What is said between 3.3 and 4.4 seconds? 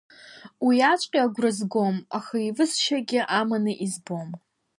Аманы избом.